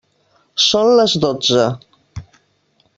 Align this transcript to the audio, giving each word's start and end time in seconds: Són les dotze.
Són 0.67 0.89
les 1.01 1.13
dotze. 1.27 1.69